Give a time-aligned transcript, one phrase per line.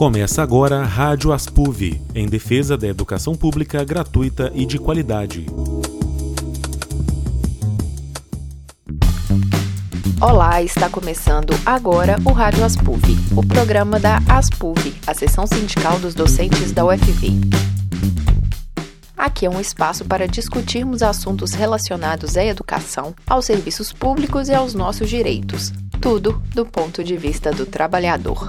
[0.00, 5.44] Começa agora a Rádio Aspuv, em defesa da educação pública gratuita e de qualidade.
[10.18, 13.04] Olá, está começando agora o Rádio Aspuv,
[13.36, 17.32] o programa da Aspuv, a seção sindical dos docentes da UFV.
[19.18, 24.72] Aqui é um espaço para discutirmos assuntos relacionados à educação, aos serviços públicos e aos
[24.72, 25.74] nossos direitos.
[26.00, 28.48] Tudo do ponto de vista do trabalhador.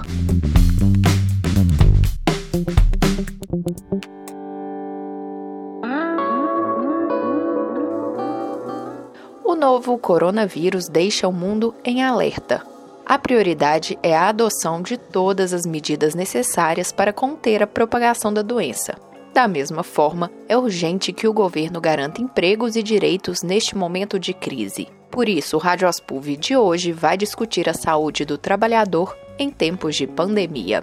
[9.72, 12.62] Novo coronavírus deixa o mundo em alerta.
[13.06, 18.42] A prioridade é a adoção de todas as medidas necessárias para conter a propagação da
[18.42, 18.94] doença.
[19.32, 24.34] Da mesma forma, é urgente que o governo garanta empregos e direitos neste momento de
[24.34, 24.88] crise.
[25.10, 29.96] Por isso, o Rádio Aspuv de hoje vai discutir a saúde do trabalhador em tempos
[29.96, 30.82] de pandemia.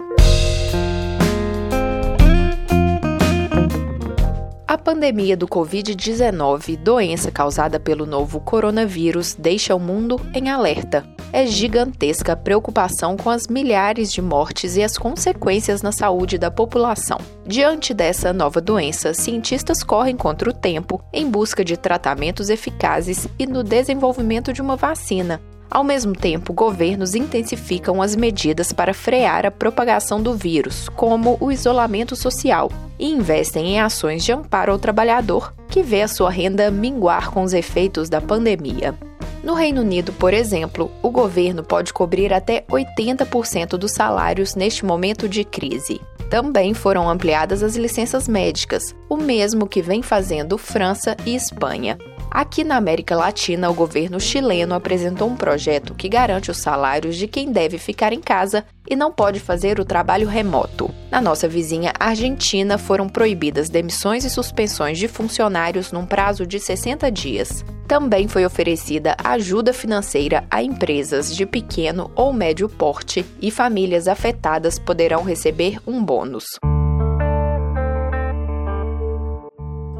[4.70, 11.04] A pandemia do Covid-19, doença causada pelo novo coronavírus, deixa o mundo em alerta.
[11.32, 16.52] É gigantesca a preocupação com as milhares de mortes e as consequências na saúde da
[16.52, 17.18] população.
[17.44, 23.46] Diante dessa nova doença, cientistas correm contra o tempo em busca de tratamentos eficazes e
[23.46, 25.40] no desenvolvimento de uma vacina.
[25.70, 31.52] Ao mesmo tempo, governos intensificam as medidas para frear a propagação do vírus, como o
[31.52, 36.72] isolamento social, e investem em ações de amparo ao trabalhador, que vê a sua renda
[36.72, 38.98] minguar com os efeitos da pandemia.
[39.44, 45.28] No Reino Unido, por exemplo, o governo pode cobrir até 80% dos salários neste momento
[45.28, 46.00] de crise.
[46.28, 51.96] Também foram ampliadas as licenças médicas, o mesmo que vem fazendo França e Espanha.
[52.30, 57.26] Aqui na América Latina, o governo chileno apresentou um projeto que garante os salários de
[57.26, 60.94] quem deve ficar em casa e não pode fazer o trabalho remoto.
[61.10, 67.10] Na nossa vizinha Argentina, foram proibidas demissões e suspensões de funcionários num prazo de 60
[67.10, 67.64] dias.
[67.88, 74.78] Também foi oferecida ajuda financeira a empresas de pequeno ou médio porte e famílias afetadas
[74.78, 76.44] poderão receber um bônus.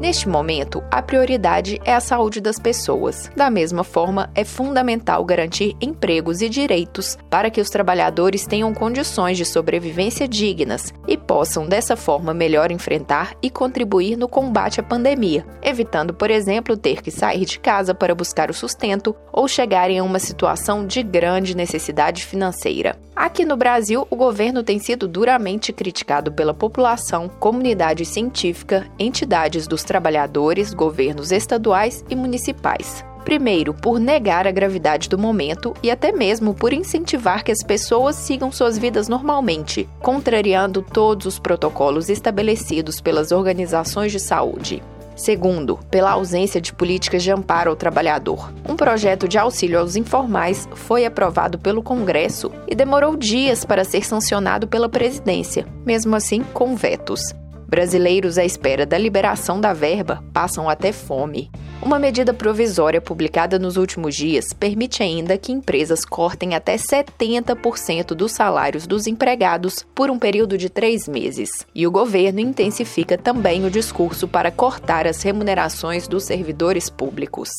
[0.01, 3.29] Neste momento, a prioridade é a saúde das pessoas.
[3.37, 9.37] Da mesma forma, é fundamental garantir empregos e direitos para que os trabalhadores tenham condições
[9.37, 15.45] de sobrevivência dignas e possam, dessa forma, melhor enfrentar e contribuir no combate à pandemia,
[15.61, 20.03] evitando, por exemplo, ter que sair de casa para buscar o sustento ou chegarem a
[20.03, 22.97] uma situação de grande necessidade financeira.
[23.21, 29.83] Aqui no Brasil, o governo tem sido duramente criticado pela população, comunidade científica, entidades dos
[29.83, 33.05] trabalhadores, governos estaduais e municipais.
[33.23, 38.15] Primeiro, por negar a gravidade do momento e até mesmo por incentivar que as pessoas
[38.15, 44.81] sigam suas vidas normalmente, contrariando todos os protocolos estabelecidos pelas organizações de saúde.
[45.15, 48.51] Segundo, pela ausência de políticas de amparo ao trabalhador.
[48.67, 54.05] Um projeto de auxílio aos informais foi aprovado pelo Congresso e demorou dias para ser
[54.05, 57.33] sancionado pela presidência, mesmo assim com vetos.
[57.71, 61.49] Brasileiros à espera da liberação da verba passam até fome.
[61.81, 68.33] Uma medida provisória publicada nos últimos dias permite ainda que empresas cortem até 70% dos
[68.33, 71.65] salários dos empregados por um período de três meses.
[71.73, 77.49] E o governo intensifica também o discurso para cortar as remunerações dos servidores públicos.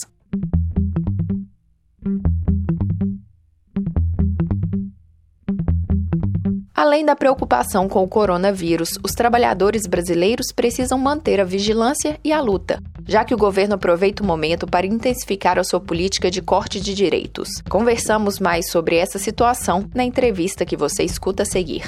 [6.83, 12.41] Além da preocupação com o coronavírus, os trabalhadores brasileiros precisam manter a vigilância e a
[12.41, 16.81] luta, já que o governo aproveita o momento para intensificar a sua política de corte
[16.81, 17.49] de direitos.
[17.69, 21.85] Conversamos mais sobre essa situação na entrevista que você escuta a seguir.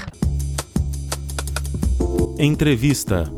[2.39, 3.29] Entrevista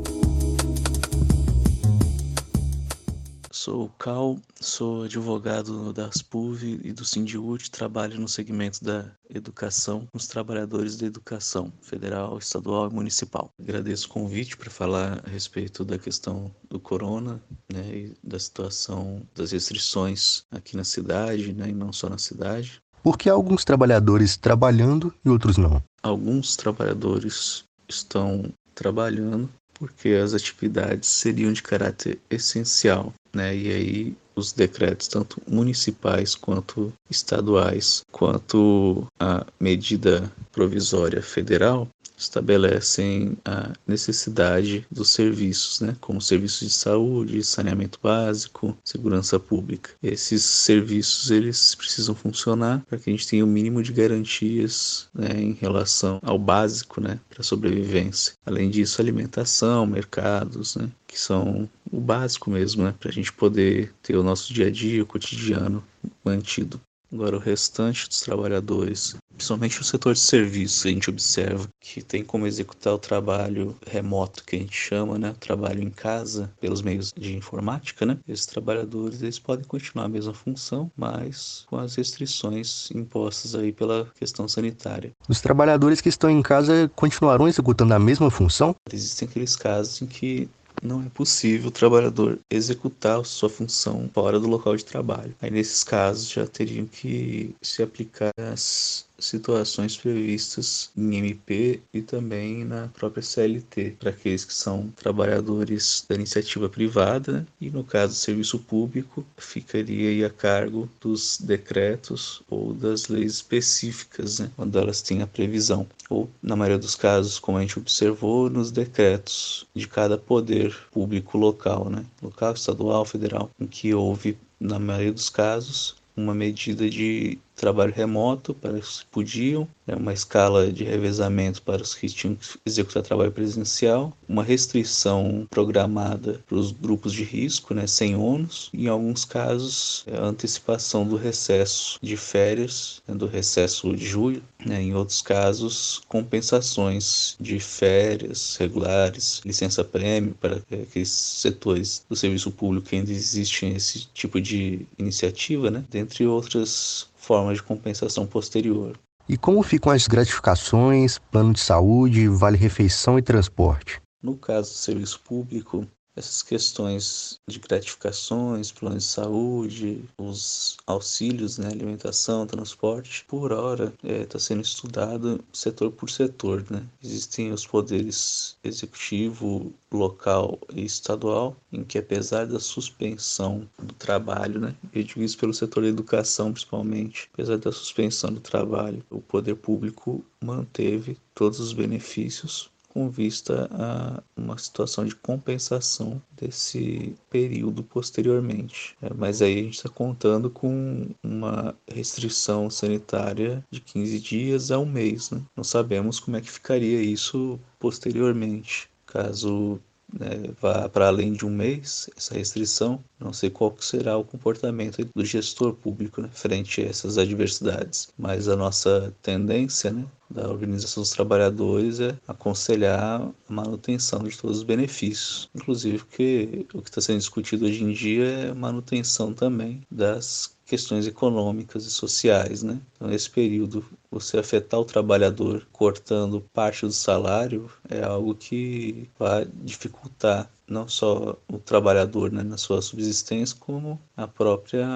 [3.66, 10.06] Sou o Cal, sou advogado da ASPUV e do Sindiúte, trabalho no segmento da educação
[10.12, 13.50] com os trabalhadores da educação federal, estadual e municipal.
[13.60, 19.20] Agradeço o convite para falar a respeito da questão do corona né, e da situação
[19.34, 22.80] das restrições aqui na cidade, né, e não só na cidade.
[23.02, 25.82] Por que alguns trabalhadores trabalhando e outros não?
[26.04, 33.54] Alguns trabalhadores estão trabalhando porque as atividades seriam de caráter essencial, né?
[33.54, 43.72] E aí os decretos, tanto municipais quanto estaduais, quanto a medida provisória federal, estabelecem a
[43.86, 49.90] necessidade dos serviços, né, como serviços de saúde, saneamento básico, segurança pública.
[50.02, 55.28] Esses serviços eles precisam funcionar para que a gente tenha o mínimo de garantias né,
[55.36, 58.34] em relação ao básico, né, para sobrevivência.
[58.44, 63.92] Além disso, alimentação, mercados, né, que são o básico mesmo, né, para a gente poder
[64.02, 65.82] ter o nosso dia a dia, o cotidiano
[66.24, 66.80] mantido.
[67.12, 72.24] Agora, o restante dos trabalhadores, principalmente o setor de serviços, a gente observa que tem
[72.24, 75.34] como executar o trabalho remoto, que a gente chama, né?
[75.38, 78.18] Trabalho em casa, pelos meios de informática, né?
[78.26, 84.10] Esses trabalhadores, eles podem continuar a mesma função, mas com as restrições impostas aí pela
[84.18, 85.12] questão sanitária.
[85.28, 88.74] Os trabalhadores que estão em casa continuarão executando a mesma função?
[88.92, 90.48] Existem aqueles casos em que
[90.82, 95.34] não é possível o trabalhador executar sua função fora do local de trabalho.
[95.40, 102.64] Aí nesses casos já teriam que se aplicar as situações previstas em MP e também
[102.64, 108.58] na própria CLT, para aqueles que são trabalhadores da iniciativa privada e no caso serviço
[108.58, 115.26] público ficaria a cargo dos decretos ou das leis específicas, né, quando elas têm a
[115.26, 120.76] previsão, ou na maioria dos casos, como a gente observou, nos decretos de cada poder
[120.90, 126.88] público local, né, local, estadual, federal, em que houve na maioria dos casos uma medida
[126.88, 132.08] de trabalho remoto para os que podiam, né, uma escala de revezamento para os que
[132.08, 138.14] tinham que executar trabalho presencial, uma restrição programada para os grupos de risco, né, sem
[138.14, 144.42] ônus, em alguns casos a antecipação do recesso de férias, né, do recesso de julho,
[144.64, 152.88] né, em outros casos compensações de férias regulares, licença-prêmio para aqueles setores do serviço público
[152.88, 158.96] que ainda existem esse tipo de iniciativa, né, dentre outras formas de compensação posterior.
[159.28, 164.00] E como ficam as gratificações, plano de saúde, vale-refeição e transporte?
[164.22, 171.68] No caso do serviço público, essas questões de gratificações, planos de saúde, os auxílios, né,
[171.68, 176.64] alimentação, transporte, por hora está é, tá sendo estudado setor por setor.
[176.70, 176.82] Né?
[177.04, 184.74] Existem os poderes executivo, local e estadual, em que apesar da suspensão do trabalho, né,
[184.92, 189.56] eu digo isso pelo setor da educação principalmente, apesar da suspensão do trabalho, o poder
[189.56, 198.96] público manteve todos os benefícios com vista a uma situação de compensação desse período posteriormente.
[199.02, 204.78] É, mas aí a gente está contando com uma restrição sanitária de 15 dias a
[204.78, 205.30] um mês.
[205.30, 205.42] Né?
[205.54, 208.88] Não sabemos como é que ficaria isso posteriormente.
[209.04, 209.78] Caso
[210.12, 215.04] né, vá para além de um mês essa restrição, não sei qual será o comportamento
[215.14, 218.08] do gestor público né, frente a essas adversidades.
[218.18, 224.58] Mas a nossa tendência né, da Organização dos Trabalhadores é aconselhar a manutenção de todos
[224.58, 229.82] os benefícios, inclusive porque o que está sendo discutido hoje em dia é manutenção também
[229.90, 232.80] das questões econômicas e sociais, né?
[232.92, 239.46] Então, nesse período, você afetar o trabalhador cortando parte do salário é algo que vai
[239.62, 244.86] dificultar não só o trabalhador né, na sua subsistência, como a própria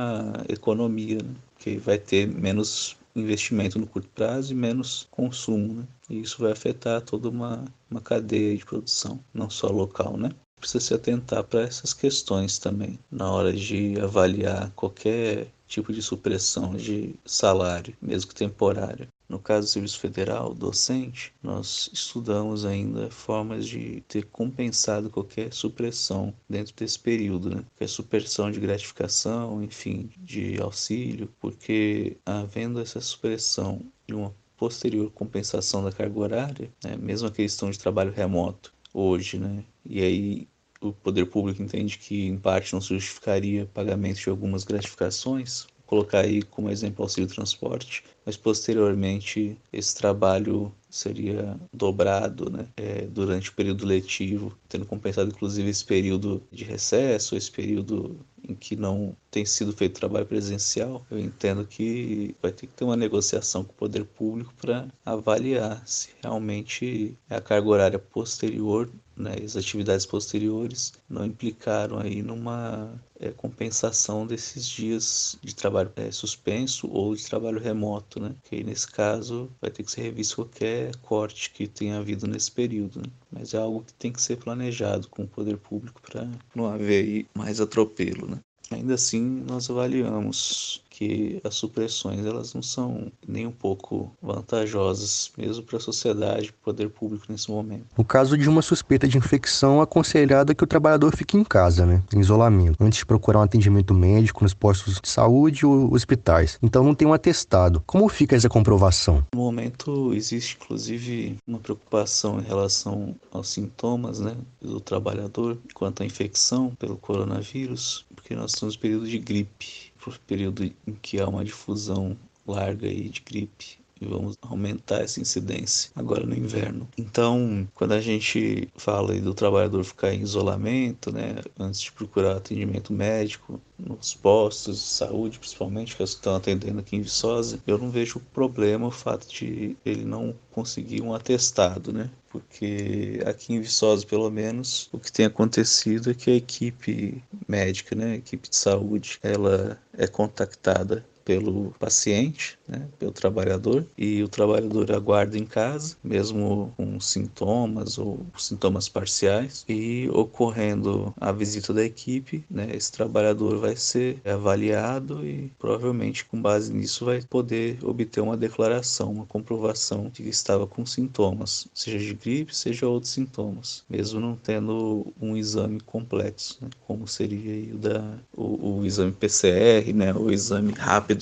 [0.48, 1.34] economia, né?
[1.58, 5.84] que vai ter menos investimento no curto prazo e menos consumo, né?
[6.08, 10.30] E isso vai afetar toda uma, uma cadeia de produção, não só local, né?
[10.60, 16.74] Precisa se atentar para essas questões também na hora de avaliar qualquer tipo de supressão
[16.74, 19.08] de salário, mesmo que temporário.
[19.28, 26.34] No caso do Serviço Federal, docente, nós estudamos ainda formas de ter compensado qualquer supressão
[26.48, 27.62] dentro desse período, né?
[27.70, 35.84] qualquer supressão de gratificação, enfim, de auxílio, porque havendo essa supressão e uma posterior compensação
[35.84, 36.96] da carga horária, né?
[36.96, 39.64] mesmo a questão de trabalho remoto hoje, né?
[39.84, 40.48] e aí
[40.80, 45.98] o poder público entende que em parte não se justificaria pagamento de algumas gratificações, Vou
[45.98, 53.50] colocar aí como exemplo auxílio transporte, mas posteriormente esse trabalho seria dobrado né, é, durante
[53.50, 59.16] o período letivo, tendo compensado inclusive esse período de recesso, esse período em que não
[59.30, 63.72] tem sido feito trabalho presencial, eu entendo que vai ter que ter uma negociação com
[63.72, 70.94] o poder público para avaliar se realmente a carga horária posterior né, as atividades posteriores
[71.08, 77.60] não implicaram aí numa é, compensação desses dias de trabalho é, suspenso ou de trabalho
[77.60, 78.34] remoto, né?
[78.44, 82.50] Que aí, nesse caso vai ter que ser revisto qualquer corte que tenha havido nesse
[82.50, 83.12] período, né?
[83.30, 87.04] Mas é algo que tem que ser planejado com o poder público para não haver
[87.04, 88.40] aí mais atropelo, né?
[88.70, 95.62] Ainda assim, nós avaliamos que as supressões elas não são nem um pouco vantajosas, mesmo
[95.64, 97.86] para a sociedade, para o poder público nesse momento.
[97.96, 101.86] No caso de uma suspeita de infecção, aconselhado é que o trabalhador fique em casa,
[101.86, 106.58] né, em isolamento, antes de procurar um atendimento médico nos postos de saúde ou hospitais.
[106.62, 107.82] Então não tem um atestado.
[107.86, 109.24] Como fica essa comprovação?
[109.34, 116.06] No momento existe inclusive uma preocupação em relação aos sintomas, né, do trabalhador quanto à
[116.06, 119.89] infecção pelo coronavírus, porque nós estamos no período de gripe,
[120.20, 122.16] período em que há uma difusão
[122.46, 126.88] larga aí de gripe e vamos aumentar essa incidência agora no inverno.
[126.96, 132.92] Então, quando a gente fala do trabalhador ficar em isolamento, né, antes de procurar atendimento
[132.92, 138.20] médico, nos postos de saúde, principalmente, que estão atendendo aqui em Viçosa, eu não vejo
[138.32, 142.10] problema o fato de ele não conseguir um atestado, né?
[142.28, 147.96] Porque aqui em Viçosa, pelo menos, o que tem acontecido é que a equipe médica,
[147.96, 154.28] né, a equipe de saúde, ela é contactada pelo paciente, né, pelo trabalhador, e o
[154.28, 161.84] trabalhador aguarda em casa, mesmo com sintomas ou sintomas parciais, e ocorrendo a visita da
[161.84, 168.20] equipe, né, esse trabalhador vai ser avaliado e provavelmente com base nisso vai poder obter
[168.20, 173.84] uma declaração, uma comprovação de que estava com sintomas, seja de gripe, seja outros sintomas,
[173.88, 179.92] mesmo não tendo um exame complexo, né, como seria o, da, o, o exame PCR,
[179.94, 181.19] né, o exame rápido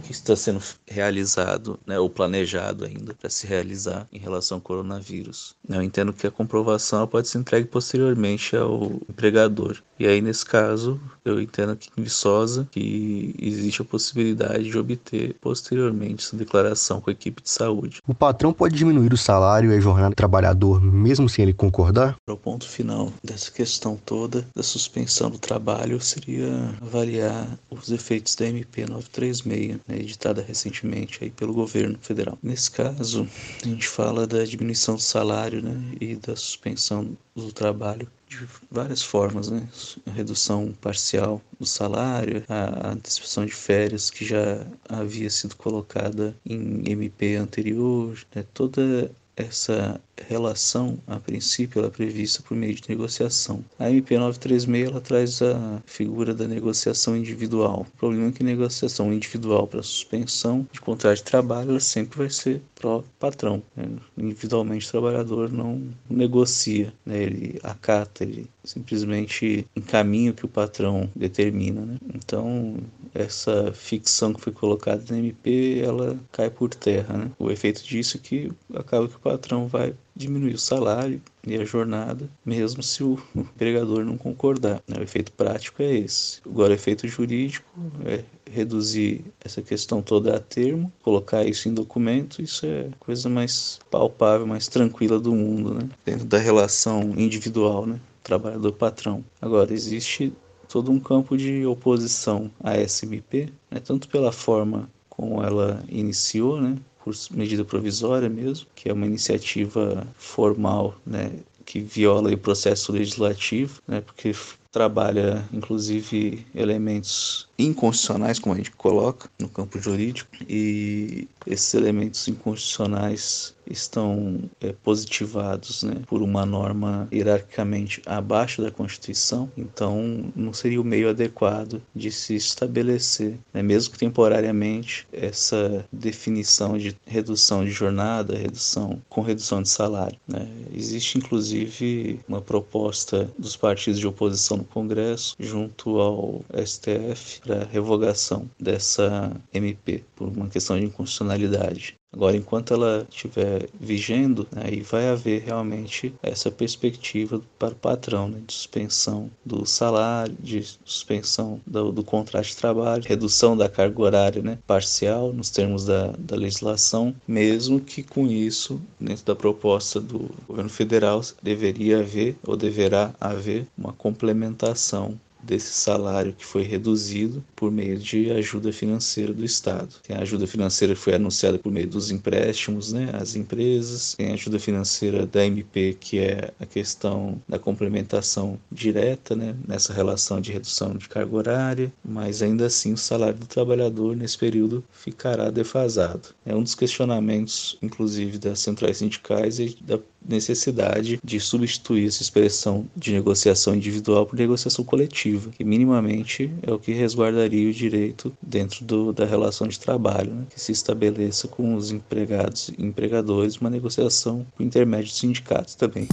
[0.00, 5.54] que está sendo realizado, né, ou planejado ainda para se realizar em relação ao coronavírus.
[5.68, 9.82] Eu entendo que a comprovação pode ser entregue posteriormente ao empregador.
[9.98, 15.34] E aí, nesse caso, eu entendo que em Viçosa que existe a possibilidade de obter
[15.40, 18.00] posteriormente essa declaração com a equipe de saúde.
[18.06, 22.16] O patrão pode diminuir o salário e a jornada do trabalhador mesmo sem ele concordar?
[22.28, 28.46] O ponto final dessa questão toda da suspensão do trabalho seria avaliar os efeitos da
[28.46, 32.38] MP 936, né, editada recentemente aí pelo governo federal.
[32.42, 33.26] Nesse caso,
[33.62, 39.02] a gente fala da diminuição do salário né, e da suspensão do trabalho de várias
[39.02, 39.68] formas, né?
[40.06, 46.88] A redução parcial do salário, a antecipação de férias que já havia sido colocada em
[46.88, 48.44] MP anterior, né?
[48.54, 53.64] toda essa relação, a princípio, ela é prevista por meio de negociação.
[53.78, 57.86] A MP 936 ela traz a figura da negociação individual.
[57.94, 62.30] O problema é que negociação individual para suspensão de contrato de trabalho ela sempre vai
[62.30, 63.62] ser pró patrão.
[63.76, 63.86] Né?
[64.16, 67.22] Individualmente, o trabalhador não negocia, né?
[67.22, 71.82] ele acata, ele simplesmente encaminha o que o patrão determina.
[71.82, 71.98] Né?
[72.14, 72.76] Então,
[73.14, 77.16] essa ficção que foi colocada na MP, ela cai por terra.
[77.16, 77.30] Né?
[77.38, 81.64] O efeito disso é que acaba que o patrão vai diminuir o salário e a
[81.64, 84.82] jornada, mesmo se o empregador não concordar.
[84.86, 84.98] Né?
[84.98, 86.40] O efeito prático é esse.
[86.44, 87.66] Agora, o efeito jurídico
[88.04, 93.28] é reduzir essa questão toda a termo, colocar isso em documento, isso é a coisa
[93.28, 95.88] mais palpável, mais tranquila do mundo, né?
[96.04, 98.00] dentro da relação individual, né?
[98.22, 99.24] trabalhador-patrão.
[99.40, 100.32] Agora, existe
[100.68, 103.80] todo um campo de oposição à SMP, né?
[103.80, 106.76] tanto pela forma como ela iniciou, né?
[107.10, 111.32] Por medida provisória mesmo, que é uma iniciativa formal, né,
[111.64, 114.32] que viola o processo legislativo, né, porque
[114.70, 123.54] trabalha inclusive elementos inconstitucionais, como a gente coloca no campo jurídico, e esses elementos inconstitucionais
[123.66, 130.84] estão é, positivados né, por uma norma hierarquicamente abaixo da Constituição, então não seria o
[130.84, 138.36] meio adequado de se estabelecer, né, mesmo que temporariamente, essa definição de redução de jornada,
[138.36, 140.18] redução com redução de salário.
[140.26, 140.48] Né.
[140.74, 148.48] Existe inclusive uma proposta dos partidos de oposição no Congresso, junto ao STF, para revogação
[148.58, 151.99] dessa MP por uma questão de inconstitucionalidade.
[152.12, 158.42] Agora, enquanto ela estiver vigendo, aí vai haver realmente essa perspectiva para o patrão né,
[158.44, 164.42] de suspensão do salário, de suspensão do, do, contrato de trabalho, redução da carga horária
[164.42, 170.28] né, parcial nos termos da, da legislação, mesmo que com isso, dentro da proposta do
[170.48, 177.70] governo federal, deveria haver ou deverá haver uma complementação desse salário que foi reduzido por
[177.70, 179.96] meio de ajuda financeira do Estado.
[180.02, 184.30] Tem a ajuda financeira que foi anunciada por meio dos empréstimos né, às empresas, tem
[184.30, 190.40] a ajuda financeira da MP, que é a questão da complementação direta né, nessa relação
[190.40, 195.50] de redução de carga horária, mas ainda assim o salário do trabalhador nesse período ficará
[195.50, 196.28] defasado.
[196.44, 202.86] É um dos questionamentos, inclusive, das centrais sindicais e da necessidade de substituir essa expressão
[202.94, 208.84] de negociação individual por negociação coletiva que minimamente é o que resguardaria o direito dentro
[208.84, 210.46] do, da relação de trabalho, né?
[210.50, 216.08] que se estabeleça com os empregados e empregadores uma negociação com intermédio de sindicatos também.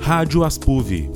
[0.00, 1.10] Rádio Aspuv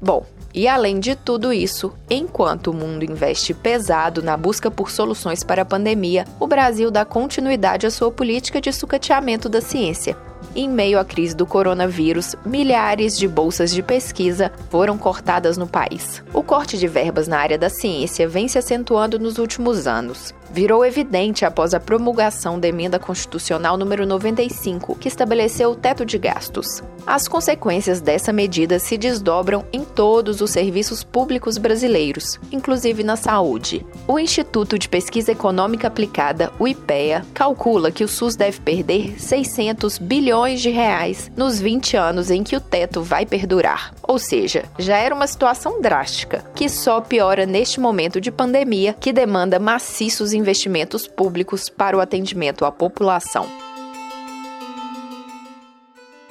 [0.00, 0.24] Bom,
[0.58, 5.62] e além de tudo isso, enquanto o mundo investe pesado na busca por soluções para
[5.62, 10.16] a pandemia, o Brasil dá continuidade à sua política de sucateamento da ciência.
[10.56, 16.24] Em meio à crise do coronavírus, milhares de bolsas de pesquisa foram cortadas no país.
[16.34, 20.84] O corte de verbas na área da ciência vem se acentuando nos últimos anos virou
[20.84, 26.82] evidente após a promulgação da emenda constitucional número 95, que estabeleceu o teto de gastos.
[27.06, 33.84] As consequências dessa medida se desdobram em todos os serviços públicos brasileiros, inclusive na saúde.
[34.06, 39.98] O Instituto de Pesquisa Econômica Aplicada, o IPEA, calcula que o SUS deve perder 600
[39.98, 43.94] bilhões de reais nos 20 anos em que o teto vai perdurar.
[44.02, 49.12] Ou seja, já era uma situação drástica, que só piora neste momento de pandemia que
[49.12, 53.46] demanda maciços investimentos públicos para o atendimento à população.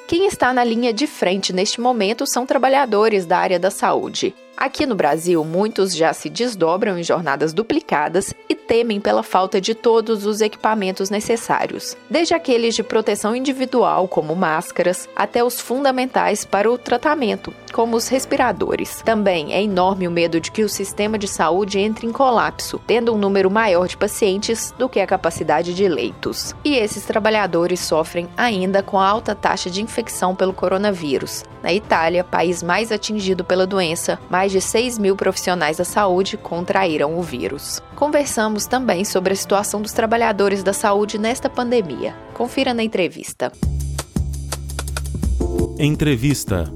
[0.07, 4.33] Quem está na linha de frente neste momento são trabalhadores da área da saúde.
[4.57, 9.75] Aqui no Brasil, muitos já se desdobram em jornadas duplicadas e temem pela falta de
[9.75, 16.71] todos os equipamentos necessários, desde aqueles de proteção individual, como máscaras, até os fundamentais para
[16.71, 19.03] o tratamento, como os respiradores.
[19.05, 23.13] Também é enorme o medo de que o sistema de saúde entre em colapso, tendo
[23.13, 26.55] um número maior de pacientes do que a capacidade de leitos.
[26.65, 31.43] E esses trabalhadores sofrem ainda com a alta taxa de infecção pelo coronavírus.
[31.61, 37.17] Na Itália, país mais atingido pela doença, mais de 6 mil profissionais da saúde contraíram
[37.17, 37.81] o vírus.
[37.95, 42.15] Conversamos também sobre a situação dos trabalhadores da saúde nesta pandemia.
[42.33, 43.51] Confira na entrevista.
[45.79, 46.71] Entrevista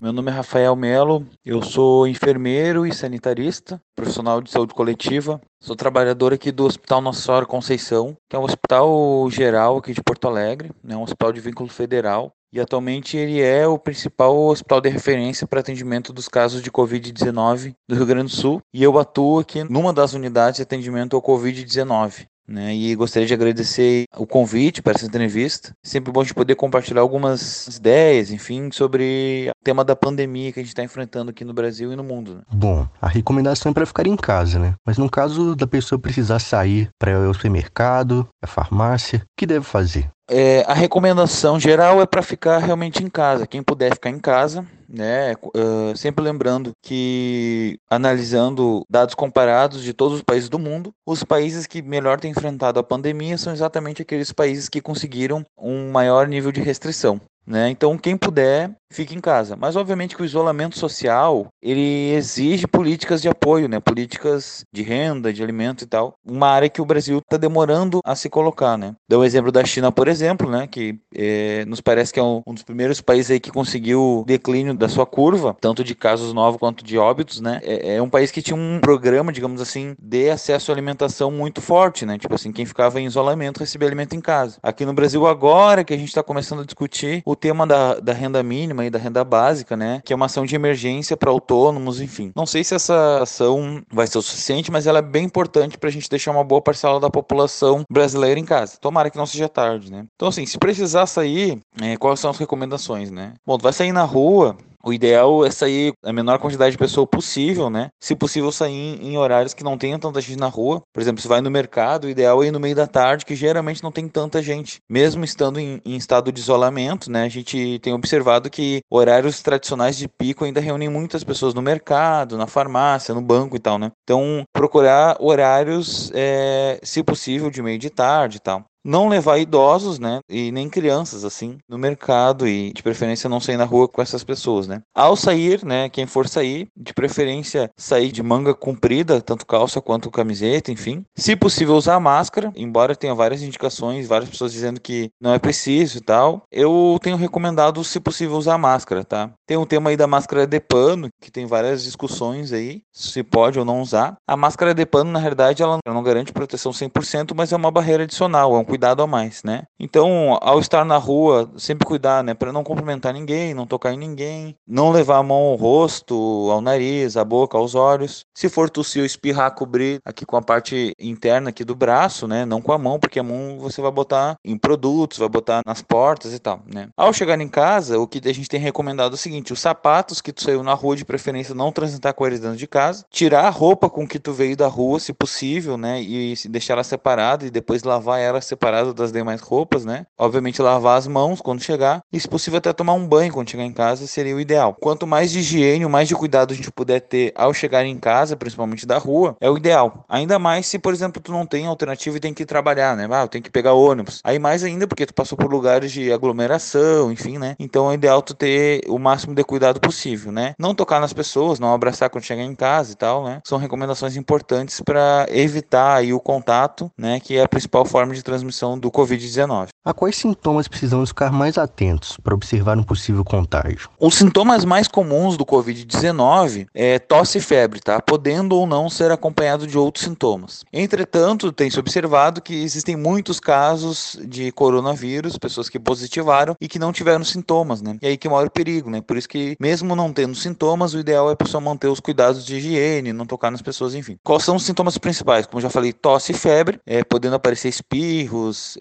[0.00, 5.38] Meu nome é Rafael Melo, eu sou enfermeiro e sanitarista, profissional de saúde coletiva.
[5.60, 10.02] Sou trabalhador aqui do Hospital Nossa Senhora Conceição, que é um hospital geral aqui de
[10.02, 12.32] Porto Alegre, né, um hospital de vínculo federal.
[12.52, 17.76] E atualmente ele é o principal hospital de referência para atendimento dos casos de Covid-19
[17.88, 18.60] do Rio Grande do Sul.
[18.74, 22.26] E eu atuo aqui numa das unidades de atendimento ao Covid-19.
[22.50, 25.72] Né, e gostaria de agradecer o convite para essa entrevista.
[25.84, 30.62] Sempre bom de poder compartilhar algumas ideias, enfim, sobre o tema da pandemia que a
[30.62, 32.34] gente está enfrentando aqui no Brasil e no mundo.
[32.34, 32.42] Né?
[32.52, 34.74] Bom, a recomendação é para ficar em casa, né?
[34.84, 39.64] Mas no caso da pessoa precisar sair para o supermercado, a farmácia, o que deve
[39.64, 40.10] fazer?
[40.28, 43.46] É, a recomendação geral é para ficar realmente em casa.
[43.46, 45.34] Quem puder ficar em casa, né?
[45.34, 51.66] Uh, sempre lembrando que, analisando dados comparados de todos os países do mundo, os países
[51.66, 56.50] que melhor têm enfrentado a pandemia são exatamente aqueles países que conseguiram um maior nível
[56.50, 57.20] de restrição.
[57.46, 57.70] Né?
[57.70, 59.56] Então, quem puder, fique em casa.
[59.56, 63.80] Mas, obviamente, que o isolamento social ele exige políticas de apoio, né?
[63.80, 66.14] políticas de renda, de alimento e tal.
[66.24, 68.76] Uma área que o Brasil está demorando a se colocar.
[68.76, 68.94] Né?
[69.08, 70.66] Deu o exemplo da China, por exemplo, né?
[70.66, 74.74] que é, nos parece que é um, um, dos primeiros países aí que conseguiu declínio
[74.74, 77.40] da sua curva, tanto de casos novos quanto de óbitos.
[77.40, 77.60] Né?
[77.62, 81.60] É, é um país que tinha um programa, digamos assim, de acesso à alimentação muito
[81.60, 82.04] forte.
[82.04, 82.18] Né?
[82.18, 84.58] Tipo assim, quem ficava em isolamento recebia alimento em casa.
[84.62, 88.12] Aqui no Brasil, agora que a gente está começando a discutir o tema da, da
[88.12, 90.00] renda mínima e da renda básica, né?
[90.04, 92.32] Que é uma ação de emergência para autônomos, enfim.
[92.34, 95.88] Não sei se essa ação vai ser o suficiente, mas ela é bem importante para
[95.88, 98.78] a gente deixar uma boa parcela da população brasileira em casa.
[98.80, 100.06] Tomara que não seja tarde, né?
[100.14, 103.34] Então, assim, se precisar sair, é, quais são as recomendações, né?
[103.46, 107.06] Bom, tu vai sair na rua, o ideal é sair a menor quantidade de pessoa
[107.06, 107.88] possível, né?
[108.00, 110.82] Se possível, sair em horários que não tenha tanta gente na rua.
[110.92, 113.34] Por exemplo, se vai no mercado, o ideal é ir no meio da tarde, que
[113.34, 114.80] geralmente não tem tanta gente.
[114.88, 117.24] Mesmo estando em, em estado de isolamento, né?
[117.24, 122.36] A gente tem observado que horários tradicionais de pico ainda reúnem muitas pessoas no mercado,
[122.36, 123.90] na farmácia, no banco e tal, né?
[124.02, 129.98] Então, procurar horários, é, se possível, de meio de tarde e tal não levar idosos,
[129.98, 134.00] né, e nem crianças assim no mercado e de preferência não sair na rua com
[134.02, 134.80] essas pessoas, né?
[134.94, 140.10] Ao sair, né, quem for sair, de preferência sair de manga comprida, tanto calça quanto
[140.10, 141.04] camiseta, enfim.
[141.16, 145.98] Se possível usar máscara, embora tenha várias indicações, várias pessoas dizendo que não é preciso
[145.98, 146.42] e tal.
[146.50, 149.30] Eu tenho recomendado se possível usar máscara, tá?
[149.46, 153.58] Tem um tema aí da máscara de pano, que tem várias discussões aí, se pode
[153.58, 154.16] ou não usar.
[154.26, 158.04] A máscara de pano, na realidade, ela não garante proteção 100%, mas é uma barreira
[158.04, 159.64] adicional, é um cuidado a mais, né?
[159.78, 163.98] Então, ao estar na rua, sempre cuidar, né, para não cumprimentar ninguém, não tocar em
[163.98, 166.14] ninguém, não levar a mão ao rosto,
[166.50, 168.24] ao nariz, à boca, aos olhos.
[168.34, 172.44] Se for tossir ou espirrar, cobrir aqui com a parte interna aqui do braço, né,
[172.44, 175.82] não com a mão, porque a mão você vai botar em produtos, vai botar nas
[175.82, 176.88] portas e tal, né?
[176.96, 180.20] Ao chegar em casa, o que a gente tem recomendado é o seguinte: os sapatos
[180.20, 183.46] que tu saiu na rua, de preferência não transitar com eles dentro de casa, tirar
[183.46, 187.44] a roupa com que tu veio da rua, se possível, né, e deixar ela separada
[187.46, 188.59] e depois lavar ela separada
[188.94, 190.06] das demais roupas, né?
[190.18, 193.64] Obviamente lavar as mãos quando chegar e se possível até tomar um banho quando chegar
[193.64, 194.76] em casa seria o ideal.
[194.78, 198.36] Quanto mais de higiene, mais de cuidado a gente puder ter ao chegar em casa,
[198.36, 200.04] principalmente da rua, é o ideal.
[200.08, 203.08] Ainda mais se, por exemplo, tu não tem alternativa e tem que trabalhar, né?
[203.10, 204.20] Ah, tenho que pegar ônibus.
[204.22, 207.56] Aí mais ainda porque tu passou por lugares de aglomeração, enfim, né?
[207.58, 210.54] Então é ideal tu ter o máximo de cuidado possível, né?
[210.58, 213.40] Não tocar nas pessoas, não abraçar quando chegar em casa e tal, né?
[213.44, 217.20] São recomendações importantes para evitar aí o contato, né?
[217.20, 219.68] Que é a principal forma de transmissão do Covid-19.
[219.82, 223.88] A quais sintomas precisamos ficar mais atentos para observar um possível contágio?
[223.98, 227.98] Os sintomas mais comuns do Covid-19 é tosse e febre, tá?
[227.98, 230.64] Podendo ou não ser acompanhado de outros sintomas.
[230.70, 236.78] Entretanto, tem se observado que existem muitos casos de coronavírus, pessoas que positivaram e que
[236.78, 237.96] não tiveram sintomas, né?
[238.02, 239.00] E aí que mora o perigo, né?
[239.00, 242.44] Por isso que, mesmo não tendo sintomas, o ideal é a pessoa manter os cuidados
[242.44, 244.18] de higiene, não tocar nas pessoas, enfim.
[244.22, 245.46] Quais são os sintomas principais?
[245.46, 247.68] Como já falei, tosse e febre, é, podendo aparecer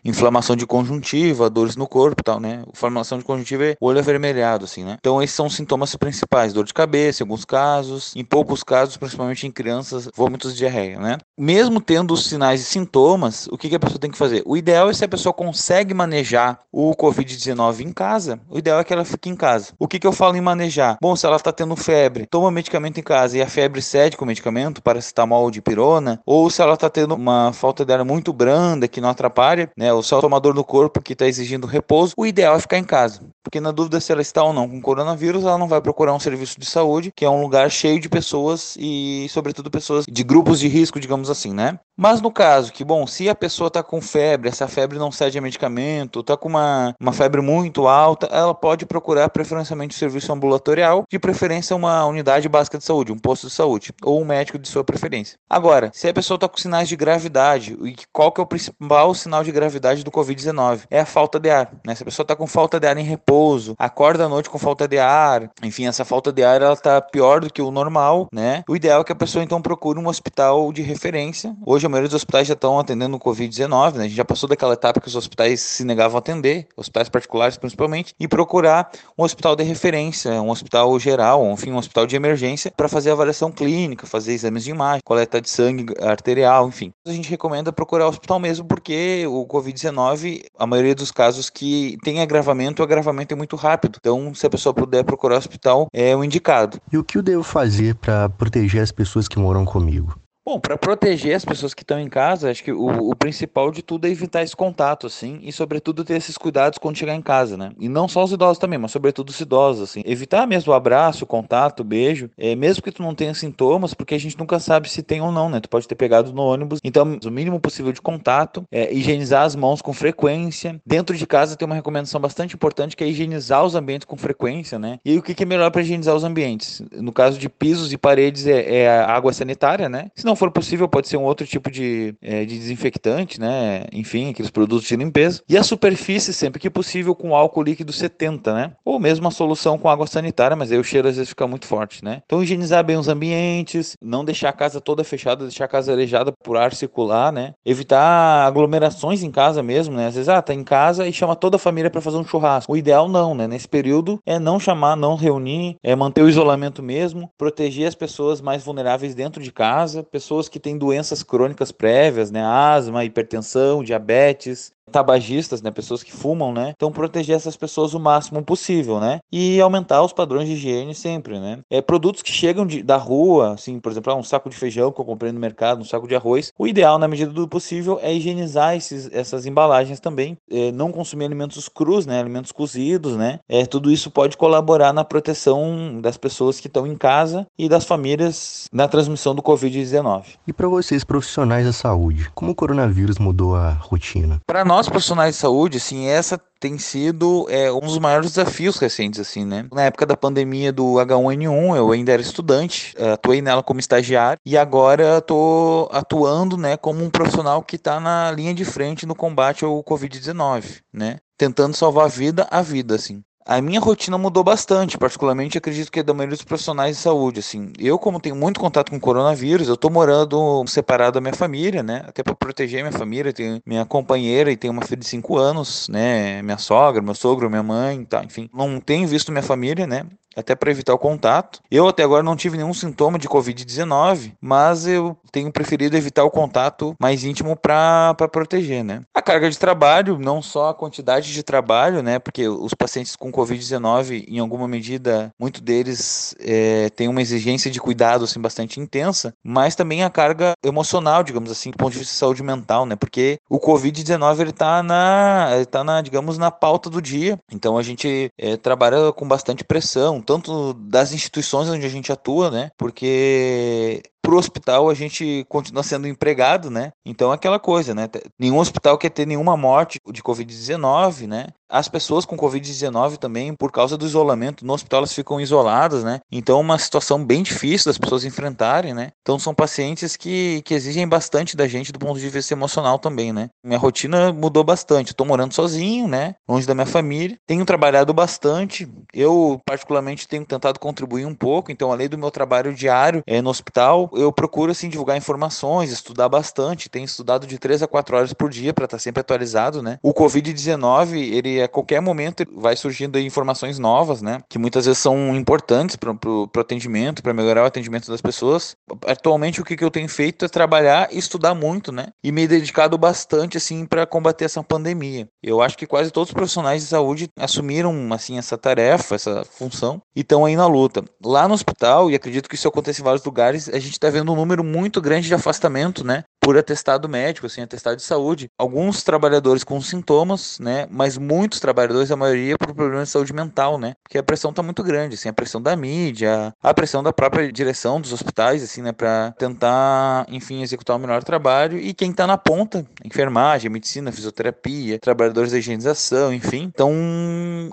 [0.03, 2.63] inflamação de conjuntiva, dores no corpo e tal, né?
[2.73, 4.97] Inflamação de conjuntiva é olho avermelhado, assim, né?
[4.99, 9.45] Então, esses são sintomas principais: dor de cabeça, em alguns casos, em poucos casos, principalmente
[9.45, 11.17] em crianças, vômitos de diarreia, né?
[11.37, 14.43] Mesmo tendo os sinais e sintomas, o que, que a pessoa tem que fazer?
[14.45, 18.83] O ideal é se a pessoa consegue manejar o Covid-19 em casa, o ideal é
[18.83, 19.73] que ela fique em casa.
[19.79, 20.97] O que, que eu falo em manejar?
[21.01, 24.25] Bom, se ela está tendo febre, toma medicamento em casa e a febre cede com
[24.25, 29.01] medicamento, paracetamol ou dipirona, ou se ela está tendo uma falta de muito branda que
[29.01, 29.93] não atrapalha, né?
[29.93, 33.21] Ou só tomador no corpo que está exigindo repouso, o ideal é ficar em casa.
[33.43, 36.19] Porque na dúvida se ela está ou não com coronavírus, ela não vai procurar um
[36.19, 40.59] serviço de saúde, que é um lugar cheio de pessoas e, sobretudo, pessoas de grupos
[40.59, 41.79] de risco, digamos assim, né?
[41.97, 45.37] Mas no caso que, bom, se a pessoa está com febre, essa febre não cede
[45.37, 50.31] a medicamento, está com uma, uma febre muito alta, ela pode procurar preferencialmente o serviço
[50.31, 54.57] ambulatorial, de preferência uma unidade básica de saúde, um posto de saúde, ou um médico
[54.57, 55.37] de sua preferência.
[55.49, 59.13] Agora, se a pessoa está com sinais de gravidade, e qual que é o principal
[59.13, 60.81] sinal de gravidade do Covid-19?
[60.89, 61.95] É a falta de ar, né?
[61.95, 64.87] Se a pessoa está com falta de ar em repouso, acorda à noite com falta
[64.87, 68.63] de ar, enfim, essa falta de ar ela está pior do que o normal, né?
[68.67, 71.55] O ideal é que a pessoa então procure um hospital de referência.
[71.65, 74.05] Hoje a maioria dos hospitais já estão atendendo o Covid-19, né?
[74.05, 77.57] A gente já passou daquela etapa que os hospitais se negavam a atender, hospitais particulares
[77.57, 82.71] principalmente, e procurar um hospital de referência, um hospital geral, enfim, um hospital de emergência
[82.75, 86.91] para fazer avaliação clínica, fazer exames de imagem, coleta de sangue arterial, enfim.
[87.07, 91.97] A gente recomenda procurar o hospital mesmo porque o Covid-19, a maioria dos casos que
[92.03, 93.97] tem agravamento, o agravamento é muito rápido.
[93.99, 96.79] Então, se a pessoa puder procurar o hospital, é o indicado.
[96.91, 100.19] E o que eu devo fazer para proteger as pessoas que moram comigo?
[100.49, 103.83] Bom, para proteger as pessoas que estão em casa, acho que o, o, principal de
[103.83, 107.55] tudo é evitar esse contato, assim, e sobretudo ter esses cuidados quando chegar em casa,
[107.55, 107.71] né?
[107.79, 110.01] E não só os idosos também, mas sobretudo os idosos, assim.
[110.03, 113.93] Evitar mesmo o abraço, o contato, o beijo, é, mesmo que tu não tenha sintomas,
[113.93, 115.59] porque a gente nunca sabe se tem ou não, né?
[115.59, 116.79] Tu pode ter pegado no ônibus.
[116.83, 120.81] Então, o mínimo possível de contato, é, higienizar as mãos com frequência.
[120.83, 124.79] Dentro de casa tem uma recomendação bastante importante que é higienizar os ambientes com frequência,
[124.79, 124.97] né?
[125.05, 126.81] E o que, que é melhor para higienizar os ambientes?
[126.91, 130.09] No caso de pisos e paredes, é, é a água sanitária, né?
[130.15, 133.83] Se não for possível, pode ser um outro tipo de, é, de desinfectante, né?
[133.91, 135.41] Enfim, aqueles produtos de limpeza.
[135.47, 138.71] E a superfície, sempre que possível, com álcool líquido 70, né?
[138.83, 141.65] Ou mesmo a solução com água sanitária, mas aí o cheiro às vezes fica muito
[141.65, 142.21] forte, né?
[142.25, 146.31] Então, higienizar bem os ambientes, não deixar a casa toda fechada, deixar a casa arejada
[146.43, 147.53] por ar circular, né?
[147.65, 150.07] Evitar aglomerações em casa mesmo, né?
[150.07, 152.71] Às vezes, ah, tá em casa e chama toda a família para fazer um churrasco.
[152.71, 153.47] O ideal não, né?
[153.47, 158.41] Nesse período é não chamar, não reunir, é manter o isolamento mesmo, proteger as pessoas
[158.41, 162.43] mais vulneráveis dentro de casa, pessoas que têm doenças crônicas prévias, né?
[162.43, 166.73] Asma, hipertensão, diabetes, tabagistas, né, pessoas que fumam, né?
[166.75, 169.19] Então proteger essas pessoas o máximo possível, né?
[169.31, 171.59] E aumentar os padrões de higiene sempre, né?
[171.69, 174.99] É produtos que chegam de, da rua, assim, por exemplo, um saco de feijão que
[174.99, 176.51] eu comprei no mercado, um saco de arroz.
[176.57, 181.25] O ideal, na medida do possível, é higienizar esses, essas embalagens também, é, não consumir
[181.25, 182.19] alimentos crus, né?
[182.19, 183.39] Alimentos cozidos, né?
[183.47, 187.85] É, tudo isso pode colaborar na proteção das pessoas que estão em casa e das
[187.85, 190.23] famílias na transmissão do Covid-19.
[190.47, 194.39] E para vocês profissionais da saúde, como o coronavírus mudou a rotina?
[194.45, 198.77] Para nós nós profissionais de saúde, assim, essa tem sido é, um dos maiores desafios
[198.77, 199.67] recentes, assim, né?
[199.73, 204.57] Na época da pandemia do H1N1, eu ainda era estudante, atuei nela como estagiário e
[204.57, 209.65] agora estou atuando, né, como um profissional que está na linha de frente no combate
[209.65, 211.17] ao Covid-19, né?
[211.37, 215.99] Tentando salvar a vida a vida, assim a minha rotina mudou bastante, particularmente acredito que
[216.01, 217.71] é da maioria dos profissionais de saúde, assim.
[217.79, 222.03] Eu, como tenho muito contato com coronavírus, eu tô morando separado da minha família, né?
[222.07, 225.87] Até para proteger minha família, tenho minha companheira e tenho uma filha de 5 anos,
[225.89, 226.41] né?
[226.43, 228.49] Minha sogra, meu sogro, minha mãe, tá, enfim.
[228.53, 230.05] Não tenho visto minha família, né?
[230.35, 231.59] Até para evitar o contato.
[231.69, 236.31] Eu até agora não tive nenhum sintoma de Covid-19, mas eu tenho preferido evitar o
[236.31, 239.01] contato mais íntimo para proteger, né?
[239.13, 242.19] A carga de trabalho, não só a quantidade de trabalho, né?
[242.19, 247.79] Porque os pacientes com Covid-19, em alguma medida, muito deles é, têm uma exigência de
[247.79, 252.13] cuidado assim, bastante intensa, mas também a carga emocional, digamos assim, do ponto de vista
[252.13, 252.95] de saúde mental, né?
[252.95, 257.37] Porque o Covid-19 ele tá na, ele tá na, digamos, na pauta do dia.
[257.51, 262.49] Então a gente é, trabalha com bastante pressão, tanto das instituições onde a gente atua,
[262.51, 262.71] né?
[262.77, 266.91] Porque pro hospital a gente continua sendo empregado, né?
[267.05, 268.07] Então é aquela coisa, né?
[268.37, 271.47] Nenhum hospital quer ter nenhuma morte de Covid-19, né?
[271.71, 276.19] As pessoas com Covid-19 também, por causa do isolamento no hospital, elas ficam isoladas, né?
[276.31, 279.11] Então é uma situação bem difícil das pessoas enfrentarem, né?
[279.21, 283.31] Então são pacientes que, que exigem bastante da gente do ponto de vista emocional também,
[283.31, 283.49] né?
[283.63, 285.11] Minha rotina mudou bastante.
[285.11, 286.35] Estou morando sozinho, né?
[286.47, 287.37] Longe da minha família.
[287.45, 288.87] Tenho trabalhado bastante.
[289.13, 291.71] Eu, particularmente, tenho tentado contribuir um pouco.
[291.71, 296.29] Então, além do meu trabalho diário é, no hospital, eu procuro, assim, divulgar informações, estudar
[296.29, 296.89] bastante.
[296.89, 299.99] Tenho estudado de 3 a 4 horas por dia para estar tá sempre atualizado, né?
[300.01, 304.41] O Covid-19, ele a qualquer momento vai surgindo informações novas, né?
[304.49, 308.75] Que muitas vezes são importantes para o atendimento, para melhorar o atendimento das pessoas.
[309.05, 312.07] Atualmente o que, que eu tenho feito é trabalhar e estudar muito, né?
[312.23, 315.27] E me dedicado bastante assim para combater essa pandemia.
[315.41, 320.01] Eu acho que quase todos os profissionais de saúde assumiram assim essa tarefa, essa função
[320.15, 321.03] e estão aí na luta.
[321.23, 324.31] Lá no hospital, e acredito que isso acontece em vários lugares, a gente está vendo
[324.31, 326.23] um número muito grande de afastamento, né?
[326.39, 328.49] Por atestado médico, assim, atestado de saúde.
[328.57, 333.77] Alguns trabalhadores com sintomas, né, mas muitos trabalhadores, a maioria por problemas de saúde mental,
[333.77, 337.13] né, porque a pressão está muito grande, assim, a pressão da mídia, a pressão da
[337.13, 342.11] própria direção dos hospitais, assim, né, para tentar, enfim, executar o melhor trabalho e quem
[342.11, 346.91] está na ponta, enfermagem, medicina, fisioterapia, trabalhadores da higienização, enfim, estão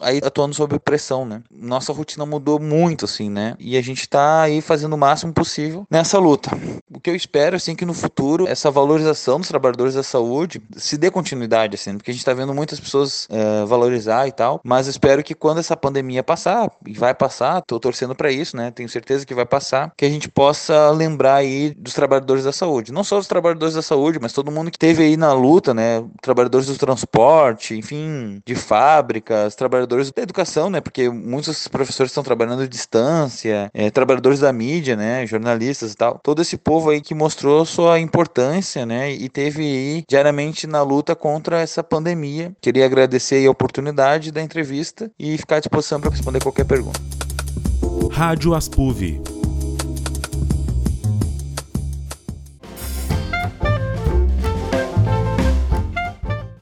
[0.02, 1.42] aí atuando sob pressão, né.
[1.50, 5.86] Nossa rotina mudou muito, assim, né, e a gente está aí fazendo o máximo possível
[5.90, 6.50] nessa luta.
[7.06, 11.08] Que eu espero, assim, que no futuro essa valorização dos trabalhadores da saúde se dê
[11.08, 15.22] continuidade, assim, porque a gente está vendo muitas pessoas é, valorizar e tal, mas espero
[15.22, 18.72] que quando essa pandemia passar, e vai passar, estou torcendo para isso, né?
[18.72, 22.90] Tenho certeza que vai passar, que a gente possa lembrar aí dos trabalhadores da saúde.
[22.90, 26.04] Não só os trabalhadores da saúde, mas todo mundo que teve aí na luta, né?
[26.20, 30.80] Trabalhadores do transporte, enfim, de fábricas, trabalhadores da educação, né?
[30.80, 35.24] Porque muitos professores estão trabalhando à distância, é, trabalhadores da mídia, né?
[35.24, 36.18] Jornalistas e tal.
[36.20, 39.12] Todo esse povo aí que mostrou sua importância importância, né?
[39.12, 42.52] E teve aí diariamente na luta contra essa pandemia.
[42.60, 47.00] Queria agradecer a oportunidade da entrevista e ficar à disposição para responder qualquer pergunta.
[48.10, 49.35] Rádio Aspuv